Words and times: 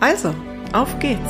Also, 0.00 0.34
auf 0.72 0.98
geht's! 0.98 1.20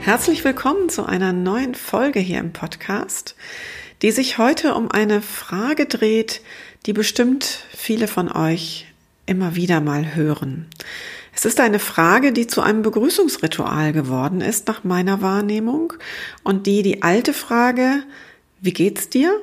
Herzlich 0.00 0.42
willkommen 0.42 0.88
zu 0.88 1.04
einer 1.04 1.34
neuen 1.34 1.74
Folge 1.74 2.18
hier 2.18 2.38
im 2.38 2.54
Podcast, 2.54 3.36
die 4.00 4.10
sich 4.10 4.38
heute 4.38 4.74
um 4.74 4.90
eine 4.90 5.20
Frage 5.20 5.84
dreht, 5.84 6.40
die 6.86 6.94
bestimmt 6.94 7.44
viele 7.76 8.08
von 8.08 8.32
euch 8.32 8.86
immer 9.26 9.54
wieder 9.54 9.82
mal 9.82 10.14
hören. 10.14 10.66
Es 11.34 11.44
ist 11.44 11.60
eine 11.60 11.78
Frage, 11.78 12.32
die 12.32 12.46
zu 12.46 12.62
einem 12.62 12.80
Begrüßungsritual 12.80 13.92
geworden 13.92 14.40
ist 14.40 14.66
nach 14.66 14.82
meiner 14.82 15.20
Wahrnehmung 15.20 15.92
und 16.42 16.66
die 16.66 16.82
die 16.82 17.02
alte 17.02 17.34
Frage 17.34 18.02
wie 18.62 18.72
geht's 18.72 19.08
dir? 19.08 19.38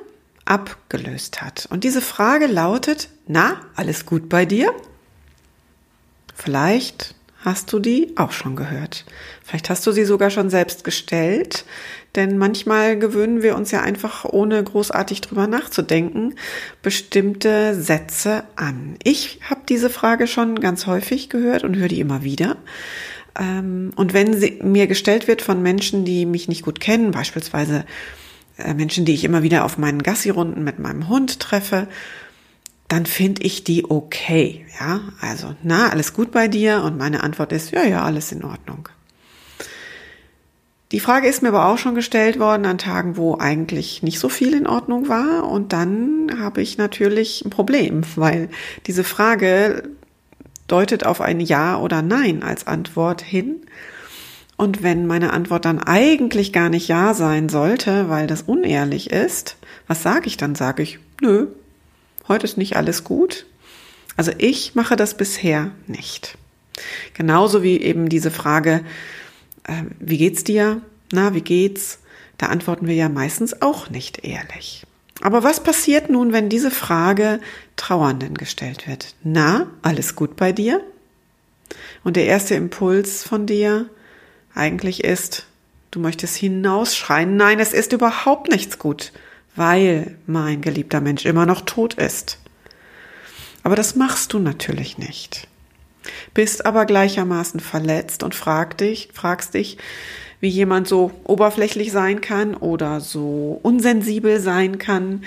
abgelöst 0.50 1.42
hat. 1.42 1.68
Und 1.70 1.84
diese 1.84 2.00
Frage 2.00 2.46
lautet, 2.46 3.08
na, 3.28 3.60
alles 3.76 4.04
gut 4.04 4.28
bei 4.28 4.44
dir? 4.44 4.74
Vielleicht 6.34 7.14
hast 7.44 7.72
du 7.72 7.78
die 7.78 8.12
auch 8.16 8.32
schon 8.32 8.56
gehört. 8.56 9.04
Vielleicht 9.44 9.70
hast 9.70 9.86
du 9.86 9.92
sie 9.92 10.04
sogar 10.04 10.30
schon 10.30 10.50
selbst 10.50 10.82
gestellt, 10.82 11.64
denn 12.16 12.36
manchmal 12.36 12.98
gewöhnen 12.98 13.42
wir 13.42 13.54
uns 13.54 13.70
ja 13.70 13.80
einfach, 13.80 14.24
ohne 14.24 14.62
großartig 14.62 15.20
drüber 15.20 15.46
nachzudenken, 15.46 16.34
bestimmte 16.82 17.74
Sätze 17.80 18.42
an. 18.56 18.96
Ich 19.04 19.40
habe 19.48 19.60
diese 19.68 19.88
Frage 19.88 20.26
schon 20.26 20.60
ganz 20.60 20.86
häufig 20.86 21.28
gehört 21.30 21.62
und 21.62 21.76
höre 21.76 21.88
die 21.88 22.00
immer 22.00 22.24
wieder. 22.24 22.56
Ähm, 23.38 23.92
und 23.96 24.12
wenn 24.12 24.38
sie 24.38 24.58
mir 24.62 24.86
gestellt 24.86 25.28
wird 25.28 25.42
von 25.42 25.62
Menschen, 25.62 26.04
die 26.04 26.26
mich 26.26 26.48
nicht 26.48 26.62
gut 26.62 26.80
kennen, 26.80 27.12
beispielsweise 27.12 27.84
Menschen, 28.74 29.04
die 29.04 29.14
ich 29.14 29.24
immer 29.24 29.42
wieder 29.42 29.64
auf 29.64 29.78
meinen 29.78 30.02
Gassi-Runden 30.02 30.64
mit 30.64 30.78
meinem 30.78 31.08
Hund 31.08 31.40
treffe, 31.40 31.88
dann 32.88 33.06
finde 33.06 33.42
ich 33.42 33.62
die 33.62 33.88
okay. 33.88 34.66
Ja, 34.80 35.00
also, 35.20 35.54
na, 35.62 35.90
alles 35.90 36.12
gut 36.12 36.32
bei 36.32 36.48
dir? 36.48 36.82
Und 36.82 36.98
meine 36.98 37.22
Antwort 37.22 37.52
ist, 37.52 37.70
ja, 37.70 37.84
ja, 37.84 38.02
alles 38.02 38.32
in 38.32 38.44
Ordnung. 38.44 38.88
Die 40.92 40.98
Frage 40.98 41.28
ist 41.28 41.40
mir 41.40 41.48
aber 41.48 41.66
auch 41.66 41.78
schon 41.78 41.94
gestellt 41.94 42.40
worden 42.40 42.66
an 42.66 42.78
Tagen, 42.78 43.16
wo 43.16 43.38
eigentlich 43.38 44.02
nicht 44.02 44.18
so 44.18 44.28
viel 44.28 44.54
in 44.54 44.66
Ordnung 44.66 45.08
war. 45.08 45.48
Und 45.48 45.72
dann 45.72 46.32
habe 46.40 46.62
ich 46.62 46.78
natürlich 46.78 47.44
ein 47.44 47.50
Problem, 47.50 48.02
weil 48.16 48.48
diese 48.86 49.04
Frage 49.04 49.84
deutet 50.66 51.06
auf 51.06 51.20
ein 51.20 51.40
Ja 51.40 51.78
oder 51.78 52.02
Nein 52.02 52.42
als 52.42 52.66
Antwort 52.66 53.22
hin. 53.22 53.60
Und 54.60 54.82
wenn 54.82 55.06
meine 55.06 55.32
Antwort 55.32 55.64
dann 55.64 55.78
eigentlich 55.78 56.52
gar 56.52 56.68
nicht 56.68 56.86
Ja 56.86 57.14
sein 57.14 57.48
sollte, 57.48 58.10
weil 58.10 58.26
das 58.26 58.42
unehrlich 58.42 59.08
ist, 59.08 59.56
was 59.86 60.02
sage 60.02 60.26
ich 60.26 60.36
dann? 60.36 60.54
Sage 60.54 60.82
ich, 60.82 60.98
nö, 61.22 61.46
heute 62.28 62.44
ist 62.44 62.58
nicht 62.58 62.76
alles 62.76 63.02
gut. 63.02 63.46
Also 64.18 64.32
ich 64.36 64.74
mache 64.74 64.96
das 64.96 65.16
bisher 65.16 65.70
nicht. 65.86 66.36
Genauso 67.14 67.62
wie 67.62 67.80
eben 67.80 68.10
diese 68.10 68.30
Frage, 68.30 68.84
äh, 69.64 69.84
wie 69.98 70.18
geht's 70.18 70.44
dir? 70.44 70.82
Na, 71.10 71.32
wie 71.32 71.40
geht's? 71.40 72.00
Da 72.36 72.48
antworten 72.48 72.86
wir 72.86 72.94
ja 72.94 73.08
meistens 73.08 73.62
auch 73.62 73.88
nicht 73.88 74.26
ehrlich. 74.26 74.84
Aber 75.22 75.42
was 75.42 75.62
passiert 75.62 76.10
nun, 76.10 76.34
wenn 76.34 76.50
diese 76.50 76.70
Frage 76.70 77.40
Trauernden 77.76 78.34
gestellt 78.34 78.86
wird? 78.86 79.14
Na, 79.24 79.68
alles 79.80 80.16
gut 80.16 80.36
bei 80.36 80.52
dir? 80.52 80.82
Und 82.04 82.16
der 82.16 82.26
erste 82.26 82.56
Impuls 82.56 83.24
von 83.24 83.46
dir, 83.46 83.88
eigentlich 84.60 85.02
ist, 85.02 85.46
du 85.90 85.98
möchtest 86.00 86.36
hinausschreien, 86.36 87.36
nein, 87.36 87.58
es 87.58 87.72
ist 87.72 87.92
überhaupt 87.92 88.50
nichts 88.50 88.78
gut, 88.78 89.12
weil 89.56 90.16
mein 90.26 90.60
geliebter 90.60 91.00
Mensch 91.00 91.24
immer 91.24 91.46
noch 91.46 91.62
tot 91.62 91.94
ist. 91.94 92.38
Aber 93.62 93.74
das 93.74 93.96
machst 93.96 94.32
du 94.32 94.38
natürlich 94.38 94.98
nicht. 94.98 95.48
Bist 96.34 96.64
aber 96.64 96.84
gleichermaßen 96.84 97.60
verletzt 97.60 98.22
und 98.22 98.34
frag 98.34 98.78
dich, 98.78 99.08
fragst 99.12 99.54
dich, 99.54 99.78
wie 100.40 100.48
jemand 100.48 100.88
so 100.88 101.10
oberflächlich 101.24 101.92
sein 101.92 102.20
kann 102.20 102.54
oder 102.54 103.00
so 103.00 103.60
unsensibel 103.62 104.40
sein 104.40 104.78
kann, 104.78 105.24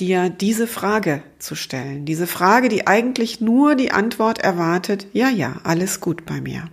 dir 0.00 0.30
diese 0.30 0.66
Frage 0.66 1.22
zu 1.38 1.54
stellen. 1.54 2.04
Diese 2.04 2.26
Frage, 2.26 2.68
die 2.68 2.86
eigentlich 2.86 3.40
nur 3.40 3.74
die 3.74 3.90
Antwort 3.90 4.38
erwartet, 4.38 5.06
ja, 5.12 5.28
ja, 5.28 5.60
alles 5.64 6.00
gut 6.00 6.24
bei 6.24 6.40
mir. 6.40 6.68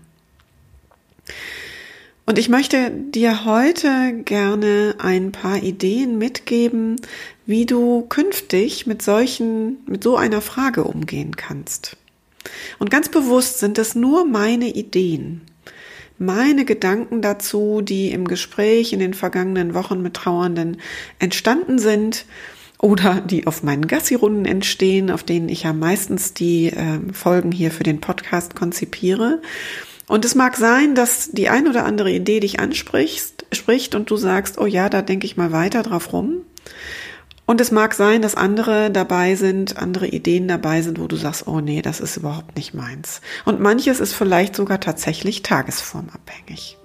Und 2.28 2.40
ich 2.40 2.50
möchte 2.50 2.90
dir 2.90 3.46
heute 3.46 4.22
gerne 4.26 4.96
ein 4.98 5.32
paar 5.32 5.62
Ideen 5.62 6.18
mitgeben, 6.18 6.96
wie 7.46 7.68
du 7.68 8.02
künftig 8.02 8.88
mit 8.88 9.04
solchen, 9.04 9.78
mit 9.86 10.04
so 10.04 10.18
einer 10.18 10.42
Frage 10.42 10.86
umgehen 10.86 11.36
kannst. 11.36 11.98
Und 12.80 12.90
ganz 12.90 13.10
bewusst 13.10 13.60
sind 13.60 13.78
es 13.78 13.94
nur 13.94 14.26
meine 14.26 14.70
Ideen, 14.70 15.42
meine 16.18 16.66
Gedanken 16.66 17.22
dazu, 17.22 17.82
die 17.82 18.10
im 18.10 18.28
Gespräch 18.28 18.92
in 18.92 19.00
den 19.00 19.14
vergangenen 19.14 19.76
Wochen 19.76 20.02
mit 20.02 20.16
Trauernden 20.16 20.78
entstanden 21.20 21.78
sind 21.78 22.26
oder 22.80 23.22
die 23.22 23.46
auf 23.46 23.62
meinen 23.62 23.88
Gassi-Runden 23.88 24.46
entstehen, 24.46 25.12
auf 25.12 25.24
denen 25.24 25.50
ich 25.50 25.64
ja 25.64 25.74
meistens 25.74 26.34
die 26.34 26.68
äh, 26.68 27.00
Folgen 27.14 27.52
hier 27.52 27.72
für 27.72 27.84
den 27.84 28.02
Podcast 28.02 28.56
konzipiere. 28.56 29.42
Und 30.08 30.26
es 30.26 30.36
mag 30.36 30.56
sein, 30.56 30.96
dass 30.96 31.32
die 31.32 31.50
ein 31.50 31.68
oder 31.68 31.86
andere 31.86 32.12
Idee 32.12 32.40
dich 32.40 32.60
anspricht 32.60 33.36
spricht 33.52 33.96
und 33.96 34.10
du 34.10 34.18
sagst, 34.18 34.58
oh 34.58 34.66
ja, 34.66 34.90
da 34.90 35.02
denke 35.02 35.26
ich 35.26 35.38
mal 35.38 35.52
weiter 35.52 35.84
drauf 35.84 36.14
rum. 36.14 36.42
Und 37.48 37.62
es 37.62 37.72
mag 37.72 37.94
sein, 37.94 38.22
dass 38.22 38.36
andere 38.36 38.90
dabei 38.90 39.36
sind, 39.36 39.78
andere 39.78 40.08
Ideen 40.08 40.48
dabei 40.48 40.82
sind, 40.82 41.00
wo 41.00 41.08
du 41.08 41.16
sagst, 41.16 41.48
oh 41.48 41.62
nee, 41.62 41.82
das 41.82 42.00
ist 42.00 42.18
überhaupt 42.18 42.56
nicht 42.56 42.74
meins. 42.74 43.22
Und 43.46 43.60
manches 43.60 44.00
ist 44.00 44.14
vielleicht 44.14 44.56
sogar 44.56 44.80
tatsächlich 44.80 45.44
tagesformabhängig. 45.44 46.78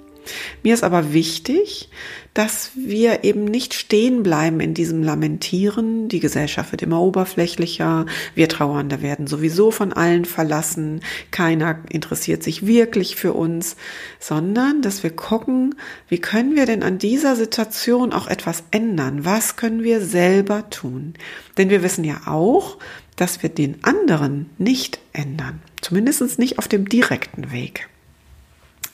Mir 0.63 0.75
ist 0.75 0.85
aber 0.85 1.13
wichtig, 1.13 1.89
dass 2.35 2.71
wir 2.77 3.25
eben 3.25 3.45
nicht 3.45 3.75
stehen 3.75 4.23
bleiben 4.23 4.61
in 4.61 4.73
diesem 4.73 5.03
Lamentieren. 5.03 6.09
Die 6.09 6.21
Gesellschaft 6.21 6.71
wird 6.71 6.83
immer 6.83 7.01
oberflächlicher. 7.01 8.07
Wir 8.35 8.49
Trauernde 8.49 9.03
werden 9.03 9.27
sowieso 9.27 9.71
von 9.71 9.93
allen 9.93 10.25
verlassen. 10.25 11.01
Keiner 11.33 11.81
interessiert 11.91 12.43
sich 12.43 12.67
wirklich 12.67 13.17
für 13.17 13.33
uns, 13.33 13.77
sondern 14.21 14.81
dass 14.81 15.03
wir 15.03 15.11
gucken, 15.11 15.75
wie 16.09 16.19
können 16.19 16.55
wir 16.55 16.67
denn 16.67 16.83
an 16.83 16.99
dieser 16.99 17.35
Situation 17.35 18.13
auch 18.13 18.29
etwas 18.29 18.63
ändern? 18.71 19.25
Was 19.25 19.57
können 19.57 19.83
wir 19.83 20.01
selber 20.01 20.71
tun? 20.71 21.15
Denn 21.59 21.69
wir 21.69 21.83
wissen 21.83 22.05
ja 22.05 22.23
auch, 22.27 22.79
dass 23.17 23.43
wir 23.43 23.51
den 23.51 23.83
anderen 23.83 24.51
nicht 24.57 25.01
ändern. 25.13 25.61
Zumindest 25.81 26.39
nicht 26.39 26.59
auf 26.59 26.69
dem 26.69 26.89
direkten 26.89 27.51
Weg. 27.51 27.89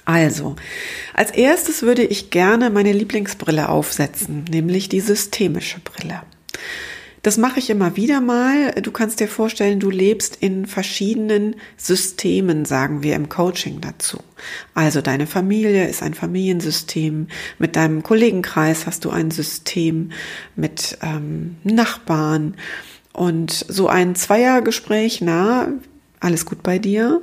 Also, 0.06 0.54
als 1.14 1.32
erstes 1.32 1.82
würde 1.82 2.04
ich 2.04 2.30
gerne 2.30 2.70
meine 2.70 2.92
Lieblingsbrille 2.92 3.68
aufsetzen, 3.68 4.44
nämlich 4.48 4.88
die 4.88 5.00
systemische 5.00 5.80
Brille. 5.80 6.22
Das 7.22 7.38
mache 7.38 7.58
ich 7.58 7.70
immer 7.70 7.96
wieder 7.96 8.20
mal. 8.20 8.70
Du 8.80 8.92
kannst 8.92 9.18
dir 9.18 9.26
vorstellen, 9.26 9.80
du 9.80 9.90
lebst 9.90 10.36
in 10.36 10.64
verschiedenen 10.64 11.56
Systemen, 11.76 12.64
sagen 12.64 13.02
wir 13.02 13.16
im 13.16 13.28
Coaching 13.28 13.80
dazu. 13.80 14.20
Also 14.74 15.00
deine 15.00 15.26
Familie 15.26 15.88
ist 15.88 16.04
ein 16.04 16.14
Familiensystem, 16.14 17.26
mit 17.58 17.74
deinem 17.74 18.04
Kollegenkreis 18.04 18.86
hast 18.86 19.04
du 19.04 19.10
ein 19.10 19.32
System, 19.32 20.12
mit 20.54 20.98
ähm, 21.02 21.56
Nachbarn 21.64 22.54
und 23.12 23.50
so 23.50 23.88
ein 23.88 24.14
Zweiergespräch, 24.14 25.20
na, 25.20 25.72
alles 26.20 26.46
gut 26.46 26.62
bei 26.62 26.78
dir? 26.78 27.20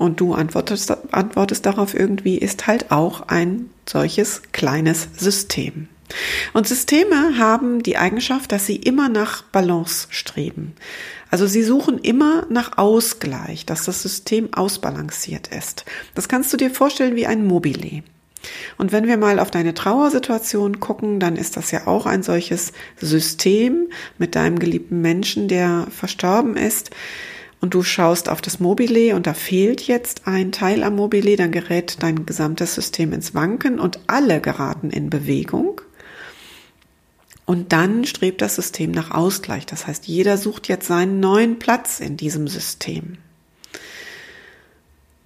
Und 0.00 0.20
du 0.20 0.34
antwortest, 0.34 0.96
antwortest 1.12 1.66
darauf 1.66 1.94
irgendwie, 1.94 2.38
ist 2.38 2.66
halt 2.66 2.90
auch 2.90 3.28
ein 3.28 3.70
solches 3.88 4.42
kleines 4.52 5.08
System. 5.16 5.88
Und 6.52 6.66
Systeme 6.66 7.38
haben 7.38 7.82
die 7.82 7.96
Eigenschaft, 7.96 8.50
dass 8.50 8.66
sie 8.66 8.76
immer 8.76 9.08
nach 9.08 9.42
Balance 9.42 10.08
streben. 10.10 10.74
Also 11.30 11.46
sie 11.46 11.62
suchen 11.62 11.98
immer 11.98 12.46
nach 12.50 12.78
Ausgleich, 12.78 13.66
dass 13.66 13.84
das 13.84 14.02
System 14.02 14.52
ausbalanciert 14.52 15.48
ist. 15.48 15.84
Das 16.14 16.28
kannst 16.28 16.52
du 16.52 16.56
dir 16.56 16.70
vorstellen 16.70 17.14
wie 17.14 17.26
ein 17.26 17.46
Mobile. 17.46 18.02
Und 18.78 18.90
wenn 18.90 19.06
wir 19.06 19.18
mal 19.18 19.38
auf 19.38 19.50
deine 19.50 19.74
Trauersituation 19.74 20.80
gucken, 20.80 21.20
dann 21.20 21.36
ist 21.36 21.56
das 21.56 21.70
ja 21.70 21.86
auch 21.86 22.06
ein 22.06 22.22
solches 22.22 22.72
System 22.96 23.88
mit 24.18 24.34
deinem 24.34 24.58
geliebten 24.58 25.02
Menschen, 25.02 25.46
der 25.46 25.86
verstorben 25.90 26.56
ist. 26.56 26.90
Und 27.60 27.74
du 27.74 27.82
schaust 27.82 28.28
auf 28.28 28.40
das 28.40 28.58
Mobile 28.58 29.14
und 29.14 29.26
da 29.26 29.34
fehlt 29.34 29.82
jetzt 29.82 30.26
ein 30.26 30.50
Teil 30.50 30.82
am 30.82 30.96
Mobile, 30.96 31.36
dann 31.36 31.52
gerät 31.52 32.02
dein 32.02 32.24
gesamtes 32.24 32.74
System 32.74 33.12
ins 33.12 33.34
Wanken 33.34 33.78
und 33.78 34.00
alle 34.06 34.40
geraten 34.40 34.90
in 34.90 35.10
Bewegung. 35.10 35.82
Und 37.44 37.72
dann 37.72 38.04
strebt 38.04 38.40
das 38.40 38.54
System 38.54 38.92
nach 38.92 39.10
Ausgleich. 39.10 39.66
Das 39.66 39.86
heißt, 39.86 40.06
jeder 40.06 40.38
sucht 40.38 40.68
jetzt 40.68 40.86
seinen 40.86 41.20
neuen 41.20 41.58
Platz 41.58 42.00
in 42.00 42.16
diesem 42.16 42.48
System. 42.48 43.18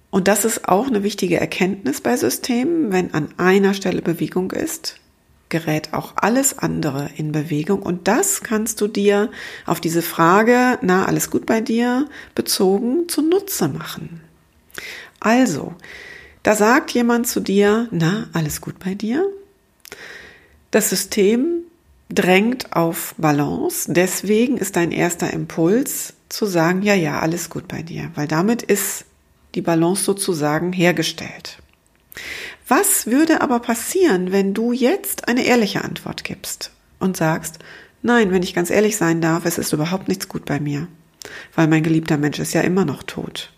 Und 0.09 0.27
das 0.27 0.43
ist 0.43 0.67
auch 0.67 0.87
eine 0.87 1.03
wichtige 1.03 1.39
Erkenntnis 1.39 2.01
bei 2.01 2.17
Systemen. 2.17 2.91
Wenn 2.91 3.13
an 3.13 3.29
einer 3.37 3.73
Stelle 3.73 4.01
Bewegung 4.01 4.51
ist, 4.51 4.99
gerät 5.49 5.93
auch 5.93 6.13
alles 6.15 6.57
andere 6.57 7.09
in 7.15 7.31
Bewegung. 7.31 7.81
Und 7.81 8.07
das 8.07 8.41
kannst 8.41 8.81
du 8.81 8.87
dir 8.87 9.29
auf 9.65 9.79
diese 9.79 10.01
Frage, 10.01 10.79
na, 10.81 11.05
alles 11.05 11.29
gut 11.29 11.45
bei 11.45 11.61
dir, 11.61 12.07
bezogen 12.33 13.07
zunutze 13.07 13.67
machen. 13.67 14.21
Also, 15.19 15.73
da 16.43 16.55
sagt 16.55 16.91
jemand 16.91 17.27
zu 17.27 17.39
dir, 17.39 17.87
na, 17.91 18.27
alles 18.33 18.61
gut 18.61 18.79
bei 18.79 18.93
dir? 18.93 19.27
Das 20.71 20.89
System 20.89 21.63
drängt 22.09 22.75
auf 22.75 23.15
Balance. 23.17 23.91
Deswegen 23.91 24.57
ist 24.57 24.75
dein 24.75 24.91
erster 24.91 25.31
Impuls 25.31 26.13
zu 26.29 26.45
sagen, 26.45 26.81
ja, 26.81 26.93
ja, 26.93 27.19
alles 27.19 27.49
gut 27.49 27.67
bei 27.67 27.81
dir, 27.81 28.11
weil 28.15 28.27
damit 28.27 28.61
ist 28.61 29.05
die 29.55 29.61
Balance 29.61 30.03
sozusagen 30.03 30.73
hergestellt. 30.73 31.59
Was 32.67 33.05
würde 33.07 33.41
aber 33.41 33.59
passieren, 33.59 34.31
wenn 34.31 34.53
du 34.53 34.71
jetzt 34.71 35.27
eine 35.27 35.45
ehrliche 35.45 35.83
Antwort 35.83 36.23
gibst 36.23 36.71
und 36.99 37.15
sagst, 37.15 37.59
nein, 38.01 38.31
wenn 38.31 38.41
ich 38.41 38.55
ganz 38.55 38.71
ehrlich 38.71 38.97
sein 38.97 39.21
darf, 39.21 39.45
es 39.45 39.57
ist 39.57 39.73
überhaupt 39.73 40.07
nichts 40.07 40.27
gut 40.27 40.45
bei 40.45 40.59
mir, 40.59 40.87
weil 41.53 41.67
mein 41.67 41.83
geliebter 41.83 42.17
Mensch 42.17 42.39
ist 42.39 42.53
ja 42.53 42.61
immer 42.61 42.85
noch 42.85 43.03
tot. 43.03 43.51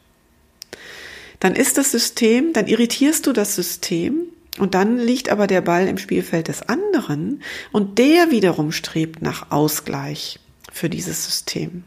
Dann 1.40 1.56
ist 1.56 1.78
das 1.78 1.92
System, 1.92 2.52
dann 2.52 2.68
irritierst 2.68 3.26
du 3.28 3.32
das 3.32 3.56
System 3.56 4.24
und 4.58 4.74
dann 4.74 4.98
liegt 4.98 5.30
aber 5.30 5.48
der 5.48 5.62
Ball 5.62 5.88
im 5.88 5.98
Spielfeld 5.98 6.48
des 6.50 6.64
anderen 6.64 7.44
und 7.72 8.00
der 8.00 8.32
wiederum 8.32 8.72
strebt 8.72 9.22
nach 9.22 9.52
Ausgleich 9.52 10.40
für 10.74 10.90
dieses 10.90 11.26
System. 11.26 11.84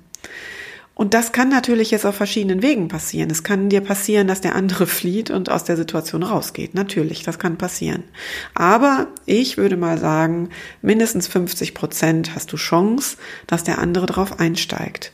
Und 1.00 1.14
das 1.14 1.32
kann 1.32 1.48
natürlich 1.48 1.92
jetzt 1.92 2.04
auf 2.04 2.16
verschiedenen 2.16 2.60
Wegen 2.62 2.88
passieren. 2.88 3.30
Es 3.30 3.42
kann 3.42 3.70
dir 3.70 3.80
passieren, 3.80 4.28
dass 4.28 4.42
der 4.42 4.54
andere 4.54 4.86
flieht 4.98 5.30
und 5.30 5.50
aus 5.50 5.64
der 5.64 5.78
Situation 5.78 6.22
rausgeht. 6.22 6.74
Natürlich, 6.74 7.22
das 7.22 7.38
kann 7.38 7.56
passieren. 7.56 8.04
Aber 8.52 9.06
ich 9.24 9.56
würde 9.56 9.78
mal 9.78 9.96
sagen, 9.96 10.50
mindestens 10.82 11.26
50 11.26 11.72
Prozent 11.72 12.34
hast 12.34 12.52
du 12.52 12.58
Chance, 12.58 13.16
dass 13.46 13.64
der 13.64 13.78
andere 13.78 14.04
darauf 14.04 14.40
einsteigt. 14.40 15.10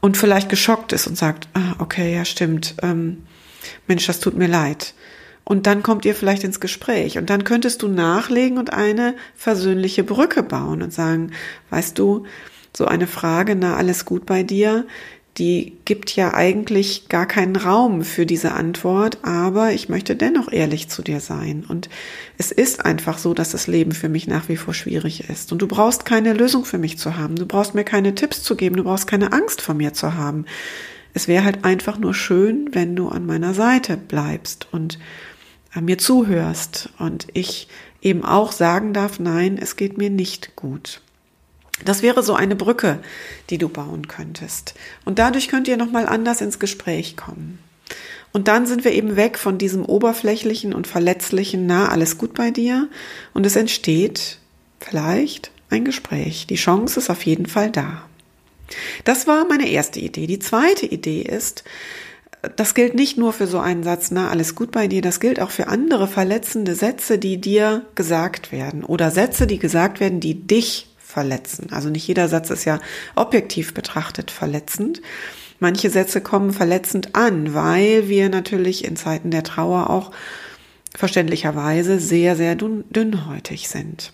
Und 0.00 0.16
vielleicht 0.16 0.48
geschockt 0.48 0.94
ist 0.94 1.06
und 1.06 1.18
sagt, 1.18 1.48
ah, 1.52 1.74
okay, 1.80 2.14
ja, 2.14 2.24
stimmt. 2.24 2.74
Ähm, 2.82 3.24
Mensch, 3.86 4.06
das 4.06 4.20
tut 4.20 4.38
mir 4.38 4.48
leid. 4.48 4.94
Und 5.44 5.66
dann 5.66 5.82
kommt 5.82 6.06
ihr 6.06 6.14
vielleicht 6.14 6.44
ins 6.44 6.60
Gespräch. 6.60 7.18
Und 7.18 7.28
dann 7.28 7.44
könntest 7.44 7.82
du 7.82 7.88
nachlegen 7.88 8.56
und 8.56 8.72
eine 8.72 9.14
versöhnliche 9.36 10.02
Brücke 10.02 10.42
bauen 10.42 10.80
und 10.80 10.94
sagen, 10.94 11.32
weißt 11.68 11.98
du, 11.98 12.24
so 12.76 12.86
eine 12.86 13.06
Frage, 13.06 13.56
na, 13.56 13.76
alles 13.76 14.04
gut 14.04 14.26
bei 14.26 14.42
dir, 14.42 14.86
die 15.38 15.76
gibt 15.84 16.14
ja 16.14 16.32
eigentlich 16.32 17.08
gar 17.08 17.26
keinen 17.26 17.56
Raum 17.56 18.02
für 18.02 18.24
diese 18.24 18.52
Antwort, 18.52 19.18
aber 19.22 19.72
ich 19.72 19.88
möchte 19.88 20.14
dennoch 20.14 20.50
ehrlich 20.50 20.88
zu 20.88 21.02
dir 21.02 21.18
sein. 21.18 21.64
Und 21.66 21.88
es 22.38 22.52
ist 22.52 22.84
einfach 22.84 23.18
so, 23.18 23.34
dass 23.34 23.50
das 23.50 23.66
Leben 23.66 23.92
für 23.92 24.08
mich 24.08 24.28
nach 24.28 24.48
wie 24.48 24.56
vor 24.56 24.74
schwierig 24.74 25.28
ist. 25.28 25.50
Und 25.50 25.60
du 25.60 25.66
brauchst 25.66 26.04
keine 26.04 26.34
Lösung 26.34 26.64
für 26.64 26.78
mich 26.78 26.98
zu 26.98 27.16
haben. 27.16 27.34
Du 27.34 27.46
brauchst 27.46 27.74
mir 27.74 27.82
keine 27.82 28.14
Tipps 28.14 28.44
zu 28.44 28.54
geben. 28.54 28.76
Du 28.76 28.84
brauchst 28.84 29.08
keine 29.08 29.32
Angst 29.32 29.60
vor 29.60 29.74
mir 29.74 29.92
zu 29.92 30.14
haben. 30.14 30.44
Es 31.14 31.26
wäre 31.26 31.44
halt 31.44 31.64
einfach 31.64 31.98
nur 31.98 32.14
schön, 32.14 32.68
wenn 32.72 32.94
du 32.94 33.08
an 33.08 33.26
meiner 33.26 33.54
Seite 33.54 33.96
bleibst 33.96 34.68
und 34.70 35.00
mir 35.80 35.98
zuhörst 35.98 36.90
und 36.98 37.26
ich 37.32 37.66
eben 38.00 38.24
auch 38.24 38.52
sagen 38.52 38.92
darf, 38.92 39.18
nein, 39.18 39.58
es 39.60 39.74
geht 39.74 39.98
mir 39.98 40.10
nicht 40.10 40.54
gut. 40.54 41.00
Das 41.84 42.02
wäre 42.02 42.22
so 42.22 42.34
eine 42.34 42.56
Brücke, 42.56 43.00
die 43.50 43.58
du 43.58 43.68
bauen 43.68 44.08
könntest. 44.08 44.74
Und 45.04 45.18
dadurch 45.18 45.48
könnt 45.48 45.68
ihr 45.68 45.76
nochmal 45.76 46.06
anders 46.06 46.40
ins 46.40 46.58
Gespräch 46.58 47.16
kommen. 47.16 47.58
Und 48.32 48.48
dann 48.48 48.66
sind 48.66 48.84
wir 48.84 48.92
eben 48.92 49.16
weg 49.16 49.38
von 49.38 49.58
diesem 49.58 49.84
oberflächlichen 49.84 50.74
und 50.74 50.86
verletzlichen, 50.86 51.66
na, 51.66 51.88
alles 51.88 52.18
gut 52.18 52.34
bei 52.34 52.50
dir. 52.50 52.88
Und 53.32 53.46
es 53.46 53.56
entsteht 53.56 54.38
vielleicht 54.80 55.50
ein 55.70 55.84
Gespräch. 55.84 56.46
Die 56.46 56.56
Chance 56.56 57.00
ist 57.00 57.10
auf 57.10 57.24
jeden 57.24 57.46
Fall 57.46 57.70
da. 57.70 58.04
Das 59.04 59.26
war 59.26 59.46
meine 59.46 59.68
erste 59.68 60.00
Idee. 60.00 60.26
Die 60.26 60.38
zweite 60.38 60.86
Idee 60.86 61.22
ist, 61.22 61.64
das 62.56 62.74
gilt 62.74 62.94
nicht 62.94 63.16
nur 63.16 63.32
für 63.32 63.46
so 63.46 63.58
einen 63.58 63.82
Satz, 63.82 64.10
na, 64.10 64.30
alles 64.30 64.54
gut 64.54 64.70
bei 64.70 64.88
dir, 64.88 65.02
das 65.02 65.20
gilt 65.20 65.40
auch 65.40 65.50
für 65.50 65.68
andere 65.68 66.08
verletzende 66.08 66.74
Sätze, 66.74 67.18
die 67.18 67.40
dir 67.40 67.82
gesagt 67.94 68.52
werden 68.52 68.84
oder 68.84 69.10
Sätze, 69.10 69.46
die 69.46 69.58
gesagt 69.58 70.00
werden, 70.00 70.20
die 70.20 70.46
dich 70.46 70.93
verletzen. 71.14 71.68
Also 71.70 71.88
nicht 71.88 72.06
jeder 72.06 72.28
Satz 72.28 72.50
ist 72.50 72.64
ja 72.64 72.80
objektiv 73.14 73.72
betrachtet 73.72 74.30
verletzend. 74.30 75.00
Manche 75.60 75.88
Sätze 75.88 76.20
kommen 76.20 76.52
verletzend 76.52 77.14
an, 77.14 77.54
weil 77.54 78.08
wir 78.08 78.28
natürlich 78.28 78.84
in 78.84 78.96
Zeiten 78.96 79.30
der 79.30 79.44
Trauer 79.44 79.88
auch 79.88 80.10
verständlicherweise 80.94 82.00
sehr, 82.00 82.36
sehr 82.36 82.56
dünnhäutig 82.56 83.68
sind. 83.68 84.12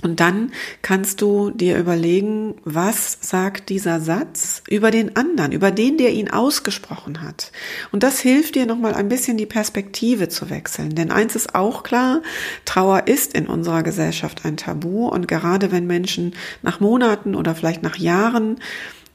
Und 0.00 0.20
dann 0.20 0.52
kannst 0.80 1.20
du 1.22 1.50
dir 1.50 1.76
überlegen, 1.76 2.54
was 2.64 3.18
sagt 3.20 3.68
dieser 3.68 4.00
Satz 4.00 4.62
über 4.68 4.92
den 4.92 5.16
anderen, 5.16 5.50
über 5.50 5.72
den, 5.72 5.98
der 5.98 6.12
ihn 6.12 6.30
ausgesprochen 6.30 7.20
hat. 7.22 7.50
Und 7.90 8.04
das 8.04 8.20
hilft 8.20 8.54
dir 8.54 8.64
nochmal 8.64 8.94
ein 8.94 9.08
bisschen 9.08 9.36
die 9.36 9.46
Perspektive 9.46 10.28
zu 10.28 10.50
wechseln. 10.50 10.94
Denn 10.94 11.10
eins 11.10 11.34
ist 11.34 11.56
auch 11.56 11.82
klar, 11.82 12.22
Trauer 12.64 13.08
ist 13.08 13.34
in 13.34 13.48
unserer 13.48 13.82
Gesellschaft 13.82 14.44
ein 14.44 14.56
Tabu. 14.56 15.08
Und 15.08 15.26
gerade 15.26 15.72
wenn 15.72 15.88
Menschen 15.88 16.34
nach 16.62 16.78
Monaten 16.78 17.34
oder 17.34 17.56
vielleicht 17.56 17.82
nach 17.82 17.96
Jahren 17.96 18.60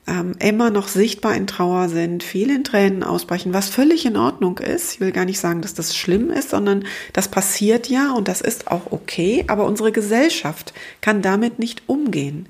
ähm, 0.08 0.34
immer 0.40 0.70
noch 0.70 0.88
sichtbar 0.88 1.36
in 1.36 1.48
Trauer 1.48 1.90
sind, 1.90 2.24
viel 2.24 2.50
in 2.50 2.64
Tränen 2.64 3.04
ausbrechen, 3.04 3.54
was 3.54 3.70
völlig 3.70 4.06
in 4.06 4.18
Ordnung 4.18 4.58
ist. 4.58 4.94
Ich 4.94 5.00
will 5.00 5.12
gar 5.12 5.26
nicht 5.26 5.40
sagen, 5.40 5.62
dass 5.62 5.74
das 5.74 5.96
schlimm 5.96 6.30
ist, 6.30 6.50
sondern 6.50 6.86
das 7.14 7.30
passiert 7.30 7.88
ja 7.88 8.14
und 8.14 8.28
das 8.28 8.42
ist 8.42 8.70
auch 8.70 8.92
okay, 8.92 9.46
aber 9.48 9.66
unsere 9.66 9.92
Gesellschaft 9.92 10.74
kann 11.02 11.22
damit 11.22 11.60
nicht 11.60 11.84
umgehen. 11.88 12.48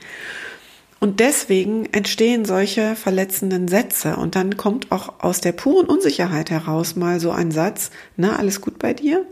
Und 1.04 1.20
deswegen 1.20 1.86
entstehen 1.92 2.46
solche 2.46 2.96
verletzenden 2.96 3.68
Sätze 3.68 4.16
und 4.16 4.38
dann 4.38 4.56
kommt 4.56 4.90
auch 4.94 5.20
aus 5.20 5.42
der 5.42 5.52
puren 5.52 5.86
Unsicherheit 5.86 6.50
heraus 6.50 6.96
mal 6.96 7.20
so 7.20 7.32
ein 7.32 7.52
Satz, 7.52 7.92
na, 8.16 8.38
alles 8.38 8.62
gut 8.62 8.80
bei 8.80 8.94
dir? 8.94 9.26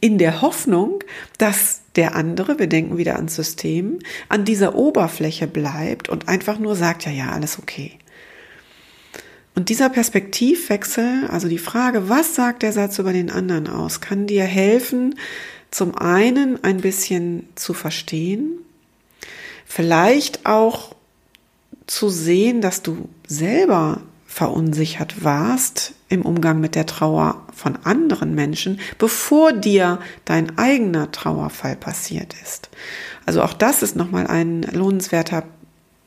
In 0.00 0.18
der 0.18 0.42
Hoffnung, 0.42 1.04
dass 1.38 1.82
der 1.94 2.16
andere, 2.16 2.58
wir 2.58 2.66
denken 2.66 2.96
wieder 2.98 3.14
ans 3.14 3.36
System, 3.36 4.00
an 4.28 4.44
dieser 4.44 4.74
Oberfläche 4.74 5.46
bleibt 5.46 6.08
und 6.08 6.26
einfach 6.26 6.58
nur 6.58 6.74
sagt, 6.74 7.04
ja, 7.04 7.12
ja, 7.12 7.30
alles 7.30 7.60
okay. 7.60 7.92
Und 9.54 9.68
dieser 9.68 9.90
Perspektivwechsel, 9.90 11.28
also 11.30 11.46
die 11.46 11.58
Frage, 11.58 12.08
was 12.08 12.34
sagt 12.34 12.64
der 12.64 12.72
Satz 12.72 12.98
über 12.98 13.12
den 13.12 13.30
anderen 13.30 13.68
aus, 13.68 14.00
kann 14.00 14.26
dir 14.26 14.42
helfen, 14.42 15.14
zum 15.70 15.96
einen 15.96 16.64
ein 16.64 16.78
bisschen 16.78 17.50
zu 17.54 17.72
verstehen, 17.72 18.58
vielleicht 19.64 20.44
auch 20.44 20.96
zu 21.86 22.08
sehen, 22.08 22.60
dass 22.60 22.82
du 22.82 23.08
selber 23.26 24.00
verunsichert 24.26 25.22
warst 25.22 25.94
im 26.08 26.22
Umgang 26.22 26.60
mit 26.60 26.74
der 26.74 26.86
Trauer 26.86 27.46
von 27.54 27.76
anderen 27.84 28.34
Menschen, 28.34 28.80
bevor 28.98 29.52
dir 29.52 30.00
dein 30.24 30.58
eigener 30.58 31.12
Trauerfall 31.12 31.76
passiert 31.76 32.34
ist. 32.42 32.68
Also 33.26 33.42
auch 33.42 33.52
das 33.52 33.82
ist 33.82 33.96
nochmal 33.96 34.26
ein 34.26 34.62
lohnenswerter 34.62 35.44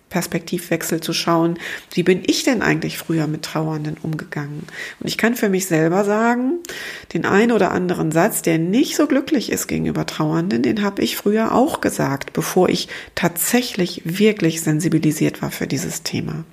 Perspektivwechsel 0.09 1.01
zu 1.01 1.13
schauen, 1.13 1.59
wie 1.93 2.03
bin 2.03 2.23
ich 2.25 2.43
denn 2.43 2.61
eigentlich 2.61 2.97
früher 2.97 3.27
mit 3.27 3.43
Trauernden 3.43 3.97
umgegangen? 4.01 4.63
Und 4.99 5.07
ich 5.07 5.17
kann 5.17 5.35
für 5.35 5.49
mich 5.49 5.65
selber 5.65 6.05
sagen, 6.05 6.59
den 7.13 7.25
einen 7.25 7.51
oder 7.51 7.71
anderen 7.71 8.11
Satz, 8.11 8.41
der 8.41 8.57
nicht 8.57 8.95
so 8.95 9.07
glücklich 9.07 9.51
ist 9.51 9.67
gegenüber 9.67 10.05
Trauernden, 10.05 10.63
den 10.63 10.81
habe 10.81 11.01
ich 11.01 11.17
früher 11.17 11.53
auch 11.53 11.81
gesagt, 11.81 12.33
bevor 12.33 12.69
ich 12.69 12.87
tatsächlich 13.15 14.01
wirklich 14.05 14.61
sensibilisiert 14.61 15.41
war 15.41 15.51
für 15.51 15.67
dieses 15.67 16.03
Thema. 16.03 16.45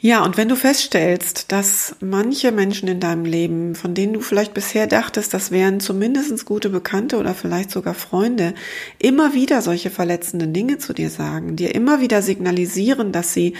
Ja, 0.00 0.24
und 0.24 0.36
wenn 0.36 0.48
du 0.48 0.54
feststellst, 0.54 1.50
dass 1.50 1.96
manche 1.98 2.52
Menschen 2.52 2.86
in 2.88 3.00
deinem 3.00 3.24
Leben, 3.24 3.74
von 3.74 3.94
denen 3.94 4.12
du 4.12 4.20
vielleicht 4.20 4.54
bisher 4.54 4.86
dachtest, 4.86 5.34
das 5.34 5.50
wären 5.50 5.80
zumindest 5.80 6.44
gute 6.44 6.70
Bekannte 6.70 7.16
oder 7.18 7.34
vielleicht 7.34 7.72
sogar 7.72 7.94
Freunde, 7.94 8.54
immer 9.00 9.34
wieder 9.34 9.60
solche 9.60 9.90
verletzenden 9.90 10.52
Dinge 10.52 10.78
zu 10.78 10.92
dir 10.92 11.10
sagen, 11.10 11.56
dir 11.56 11.74
immer 11.74 12.00
wieder 12.00 12.22
signalisieren, 12.22 13.10
dass 13.10 13.34
sie 13.34 13.54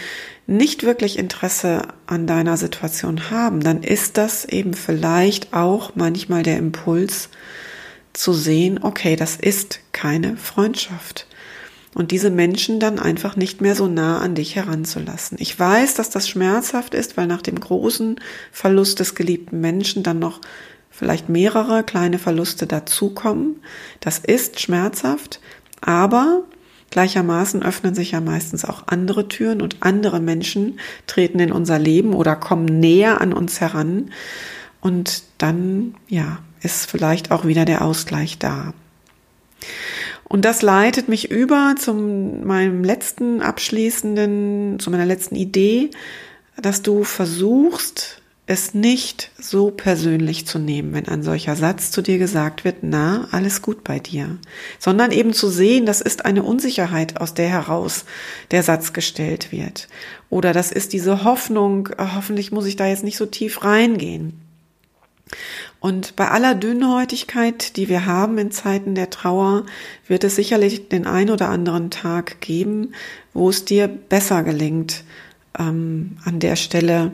nicht 0.47 0.83
wirklich 0.83 1.19
Interesse 1.19 1.81
an 2.07 2.25
deiner 2.25 2.55
Situation 2.55 3.31
haben, 3.31 3.59
dann 3.59 3.83
ist 3.83 4.15
das 4.17 4.45
eben 4.45 4.73
vielleicht 4.73 5.53
auch 5.53 5.91
manchmal 5.95 6.43
der 6.43 6.57
Impuls 6.57 7.27
zu 8.13 8.31
sehen, 8.31 8.79
okay, 8.81 9.17
das 9.17 9.35
ist 9.35 9.81
keine 9.91 10.37
Freundschaft 10.37 11.27
und 11.95 12.11
diese 12.11 12.29
Menschen 12.29 12.79
dann 12.79 12.99
einfach 12.99 13.35
nicht 13.35 13.61
mehr 13.61 13.75
so 13.75 13.87
nah 13.87 14.19
an 14.19 14.35
dich 14.35 14.55
heranzulassen. 14.55 15.37
Ich 15.41 15.57
weiß, 15.59 15.95
dass 15.95 16.09
das 16.09 16.29
schmerzhaft 16.29 16.93
ist, 16.93 17.17
weil 17.17 17.27
nach 17.27 17.41
dem 17.41 17.59
großen 17.59 18.19
Verlust 18.51 18.99
des 18.99 19.15
geliebten 19.15 19.59
Menschen 19.59 20.03
dann 20.03 20.19
noch 20.19 20.39
vielleicht 20.89 21.29
mehrere 21.29 21.83
kleine 21.83 22.19
Verluste 22.19 22.67
dazukommen. 22.67 23.61
Das 24.01 24.19
ist 24.19 24.59
schmerzhaft, 24.59 25.39
aber 25.81 26.43
gleichermaßen 26.91 27.63
öffnen 27.63 27.95
sich 27.95 28.11
ja 28.11 28.21
meistens 28.21 28.65
auch 28.65 28.83
andere 28.87 29.27
Türen 29.27 29.61
und 29.61 29.77
andere 29.79 30.19
Menschen 30.19 30.79
treten 31.07 31.39
in 31.39 31.51
unser 31.51 31.79
Leben 31.79 32.13
oder 32.13 32.35
kommen 32.35 32.65
näher 32.65 33.21
an 33.21 33.33
uns 33.33 33.61
heran 33.61 34.11
und 34.81 35.23
dann, 35.37 35.95
ja, 36.07 36.39
ist 36.61 36.89
vielleicht 36.89 37.31
auch 37.31 37.45
wieder 37.45 37.65
der 37.65 37.83
Ausgleich 37.83 38.37
da. 38.37 38.73
Und 40.29 40.45
das 40.45 40.61
leitet 40.61 41.09
mich 41.09 41.31
über 41.31 41.75
zu 41.77 41.93
meinem 41.93 42.83
letzten 42.83 43.41
abschließenden, 43.41 44.79
zu 44.79 44.91
meiner 44.91 45.07
letzten 45.07 45.35
Idee, 45.35 45.89
dass 46.55 46.83
du 46.83 47.03
versuchst, 47.03 48.21
es 48.45 48.73
nicht 48.73 49.31
so 49.39 49.69
persönlich 49.69 50.47
zu 50.47 50.57
nehmen, 50.57 50.93
wenn 50.93 51.07
ein 51.07 51.21
solcher 51.21 51.55
Satz 51.55 51.91
zu 51.91 52.01
dir 52.01 52.17
gesagt 52.17 52.63
wird, 52.63 52.77
na, 52.81 53.27
alles 53.29 53.61
gut 53.61 53.83
bei 53.83 53.99
dir, 53.99 54.39
sondern 54.79 55.11
eben 55.11 55.33
zu 55.33 55.49
sehen, 55.49 55.85
das 55.85 56.01
ist 56.01 56.25
eine 56.25 56.41
Unsicherheit, 56.41 57.21
aus 57.21 57.35
der 57.35 57.47
heraus 57.47 58.05
der 58.49 58.63
Satz 58.63 58.91
gestellt 58.91 59.51
wird. 59.51 59.87
Oder 60.31 60.51
das 60.51 60.71
ist 60.71 60.93
diese 60.93 61.23
Hoffnung, 61.23 61.89
hoffentlich 61.97 62.51
muss 62.51 62.65
ich 62.65 62.75
da 62.75 62.87
jetzt 62.87 63.03
nicht 63.03 63.17
so 63.17 63.27
tief 63.27 63.63
reingehen. 63.63 64.41
Und 65.79 66.15
bei 66.15 66.29
aller 66.29 66.55
Dünnhäutigkeit, 66.55 67.77
die 67.77 67.87
wir 67.87 68.05
haben 68.05 68.37
in 68.37 68.51
Zeiten 68.51 68.95
der 68.95 69.09
Trauer, 69.09 69.65
wird 70.07 70.23
es 70.23 70.35
sicherlich 70.35 70.89
den 70.89 71.07
ein 71.07 71.29
oder 71.29 71.49
anderen 71.49 71.89
Tag 71.89 72.41
geben, 72.41 72.93
wo 73.33 73.49
es 73.49 73.65
dir 73.65 73.87
besser 73.87 74.43
gelingt, 74.43 75.03
ähm, 75.57 76.17
an 76.25 76.39
der 76.39 76.55
Stelle 76.55 77.11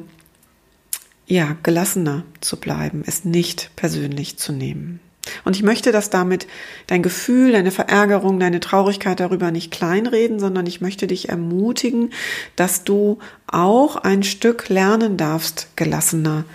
ja 1.28 1.56
gelassener 1.64 2.24
zu 2.42 2.58
bleiben, 2.58 3.04
es 3.06 3.26
nicht 3.26 3.72
persönlich 3.76 4.38
zu 4.38 4.52
nehmen. 4.52 5.00
Und 5.44 5.56
ich 5.56 5.64
möchte, 5.64 5.92
dass 5.92 6.12
damit 6.12 6.48
dein 6.88 7.02
Gefühl, 7.02 7.52
deine 7.52 7.72
Verärgerung, 7.72 8.40
deine 8.40 8.60
Traurigkeit 8.60 9.20
darüber 9.20 9.50
nicht 9.50 9.72
kleinreden, 9.72 10.40
sondern 10.40 10.68
ich 10.68 10.82
möchte 10.82 11.08
dich 11.08 11.30
ermutigen, 11.30 12.12
dass 12.56 12.84
du 12.84 13.18
auch 13.48 13.96
ein 13.96 14.22
Stück 14.22 14.70
lernen 14.70 15.18
darfst, 15.18 15.70
gelassener 15.76 16.46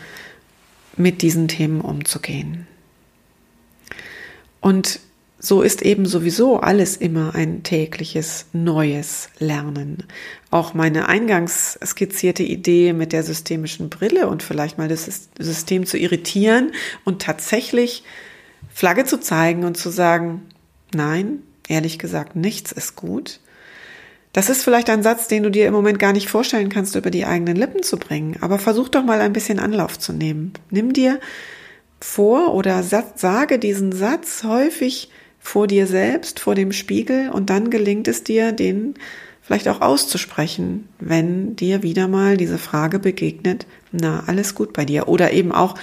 mit 1.00 1.22
diesen 1.22 1.48
Themen 1.48 1.80
umzugehen. 1.80 2.66
Und 4.60 5.00
so 5.42 5.62
ist 5.62 5.80
eben 5.80 6.04
sowieso 6.04 6.60
alles 6.60 6.98
immer 6.98 7.34
ein 7.34 7.62
tägliches 7.62 8.44
neues 8.52 9.30
Lernen. 9.38 10.04
Auch 10.50 10.74
meine 10.74 11.08
eingangs 11.08 11.78
skizzierte 11.82 12.42
Idee 12.42 12.92
mit 12.92 13.14
der 13.14 13.22
systemischen 13.22 13.88
Brille 13.88 14.28
und 14.28 14.42
vielleicht 14.42 14.76
mal 14.76 14.88
das 14.88 15.30
System 15.38 15.86
zu 15.86 15.96
irritieren 15.96 16.72
und 17.06 17.22
tatsächlich 17.22 18.04
Flagge 18.68 19.06
zu 19.06 19.18
zeigen 19.18 19.64
und 19.64 19.78
zu 19.78 19.88
sagen, 19.88 20.42
nein, 20.92 21.42
ehrlich 21.68 21.98
gesagt, 21.98 22.36
nichts 22.36 22.70
ist 22.70 22.94
gut. 22.94 23.40
Das 24.32 24.48
ist 24.48 24.62
vielleicht 24.62 24.90
ein 24.90 25.02
Satz, 25.02 25.26
den 25.26 25.42
du 25.42 25.50
dir 25.50 25.66
im 25.66 25.72
Moment 25.72 25.98
gar 25.98 26.12
nicht 26.12 26.28
vorstellen 26.28 26.68
kannst, 26.68 26.94
über 26.94 27.10
die 27.10 27.26
eigenen 27.26 27.56
Lippen 27.56 27.82
zu 27.82 27.96
bringen. 27.96 28.36
Aber 28.40 28.58
versuch 28.58 28.88
doch 28.88 29.04
mal 29.04 29.20
ein 29.20 29.32
bisschen 29.32 29.58
Anlauf 29.58 29.98
zu 29.98 30.12
nehmen. 30.12 30.52
Nimm 30.70 30.92
dir 30.92 31.18
vor 32.00 32.54
oder 32.54 32.82
sage 32.82 33.58
diesen 33.58 33.92
Satz 33.92 34.44
häufig 34.44 35.10
vor 35.40 35.66
dir 35.66 35.86
selbst, 35.86 36.38
vor 36.38 36.54
dem 36.54 36.72
Spiegel 36.72 37.30
und 37.30 37.50
dann 37.50 37.70
gelingt 37.70 38.06
es 38.08 38.22
dir, 38.22 38.52
den 38.52 38.94
vielleicht 39.42 39.68
auch 39.68 39.80
auszusprechen, 39.80 40.88
wenn 41.00 41.56
dir 41.56 41.82
wieder 41.82 42.06
mal 42.06 42.36
diese 42.36 42.58
Frage 42.58 43.00
begegnet, 43.00 43.66
na, 43.90 44.22
alles 44.26 44.54
gut 44.54 44.72
bei 44.72 44.84
dir. 44.84 45.08
Oder 45.08 45.32
eben 45.32 45.50
auch, 45.50 45.74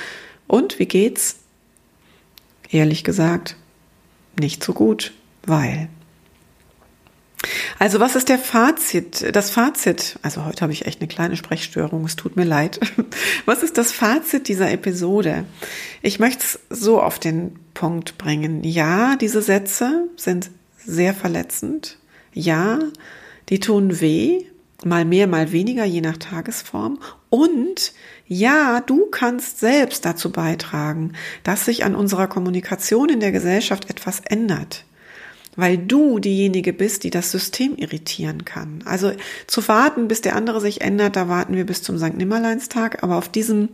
und 0.48 0.80
wie 0.80 0.86
geht's? 0.86 1.40
Ehrlich 2.70 3.04
gesagt, 3.04 3.58
nicht 4.40 4.64
so 4.64 4.74
gut, 4.74 5.14
weil. 5.46 5.90
Also 7.80 8.00
was 8.00 8.16
ist 8.16 8.30
der 8.30 8.40
Fazit? 8.40 9.36
Das 9.36 9.52
Fazit, 9.52 10.18
also 10.24 10.46
heute 10.46 10.62
habe 10.62 10.74
ich 10.74 10.86
echt 10.86 11.00
eine 11.00 11.08
kleine 11.08 11.38
Sprechstörung, 11.38 12.04
es 12.06 12.16
tut 12.16 12.36
mir 12.36 12.44
leid. 12.44 12.80
Was 13.46 13.62
ist 13.62 13.78
das 13.78 13.92
Fazit 13.92 14.48
dieser 14.48 14.72
Episode? 14.72 15.46
Ich 16.02 16.20
möchte 16.20 16.44
es 16.44 16.60
so 16.70 17.02
auf 17.02 17.20
den 17.20 17.60
Punkt 17.76 18.18
bringen. 18.18 18.64
Ja, 18.64 19.16
diese 19.16 19.42
Sätze 19.42 20.10
sind 20.16 20.50
sehr 20.84 21.14
verletzend. 21.14 22.00
Ja, 22.34 22.80
die 23.50 23.60
tun 23.60 24.02
weh, 24.02 24.46
mal 24.84 25.06
mehr, 25.06 25.28
mal 25.28 25.52
weniger, 25.52 25.86
je 25.86 26.02
nach 26.02 26.18
Tagesform. 26.18 27.00
Und 27.30 27.94
ja, 28.28 28.82
du 28.82 29.06
kannst 29.06 29.60
selbst 29.60 30.06
dazu 30.06 30.32
beitragen, 30.32 31.14
dass 31.44 31.66
sich 31.66 31.86
an 31.86 31.96
unserer 31.96 32.28
Kommunikation 32.28 33.10
in 33.10 33.20
der 33.20 33.32
Gesellschaft 33.32 33.90
etwas 33.90 34.22
ändert 34.22 34.86
weil 35.58 35.78
du 35.78 36.20
diejenige 36.20 36.72
bist, 36.72 37.04
die 37.04 37.10
das 37.10 37.32
System 37.32 37.76
irritieren 37.76 38.46
kann. 38.46 38.84
Also 38.86 39.12
zu 39.48 39.68
warten, 39.68 40.08
bis 40.08 40.22
der 40.22 40.36
andere 40.36 40.62
sich 40.62 40.82
ändert, 40.82 41.18
da 41.18 41.28
warten 41.28 41.56
wir 41.56 41.66
bis 41.66 41.82
zum 41.84 41.98
St. 41.98 42.16
Nimmerleinstag, 42.16 43.04
aber 43.04 43.18
auf 43.18 43.28
diesem, 43.28 43.68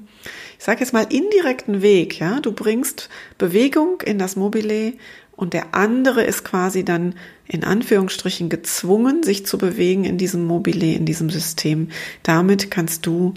ich 0.58 0.64
sage 0.64 0.80
jetzt 0.80 0.94
mal, 0.94 1.06
indirekten 1.10 1.82
Weg, 1.82 2.20
ja, 2.20 2.40
du 2.40 2.54
bringst 2.54 3.10
Bewegung 3.38 4.02
in 4.02 4.18
das 4.18 4.38
Mobile 4.38 4.94
und 5.36 5.54
der 5.54 5.76
andere 5.76 6.24
ist 6.24 6.46
quasi 6.46 6.86
dann 6.86 7.16
in 7.48 7.66
Anführungsstrichen 7.66 8.48
gezwungen, 8.48 9.22
sich 9.22 9.46
zu 9.46 9.58
bewegen 9.58 10.06
in 10.06 10.18
diesem 10.18 10.46
Mobile, 10.46 10.96
in 10.96 11.06
diesem 11.06 11.30
System. 11.30 11.90
Damit 12.24 12.72
kannst 12.72 13.06
du 13.06 13.34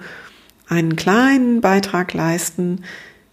einen 0.69 0.95
kleinen 0.95 1.61
Beitrag 1.61 2.12
leisten, 2.12 2.85